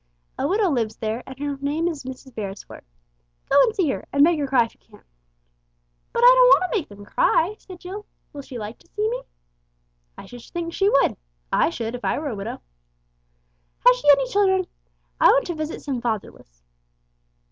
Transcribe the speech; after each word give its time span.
A 0.39 0.47
widow 0.47 0.69
lives 0.71 0.95
there, 0.95 1.21
and 1.27 1.37
her 1.37 1.57
name 1.61 1.87
is 1.87 2.05
Mrs. 2.05 2.33
Beresford. 2.33 2.83
Go 3.51 3.61
and 3.61 3.75
see 3.75 3.87
her, 3.91 4.07
and 4.11 4.23
make 4.23 4.39
her 4.39 4.47
cry 4.47 4.65
if 4.65 4.73
you 4.73 4.79
can." 4.79 5.03
"But 6.11 6.21
I 6.23 6.33
don't 6.35 6.47
want 6.59 6.63
to 6.63 6.79
make 6.79 6.89
them 6.89 7.05
cry,' 7.05 7.53
said 7.59 7.81
Jill. 7.81 8.07
'Will 8.33 8.41
she 8.41 8.57
like 8.57 8.79
to 8.79 8.87
see 8.87 9.07
me?" 9.07 9.21
"I 10.17 10.25
should 10.25 10.41
think 10.41 10.73
she 10.73 10.89
would. 10.89 11.17
I 11.53 11.69
should, 11.69 11.93
if 11.93 12.03
I 12.03 12.17
were 12.17 12.29
a 12.29 12.35
widow." 12.35 12.61
"Has 13.85 13.95
she 13.95 14.09
any 14.09 14.27
children? 14.27 14.65
I 15.19 15.27
want 15.27 15.45
to 15.45 15.53
visit 15.53 15.83
some 15.83 16.01
fatherless." 16.01 16.63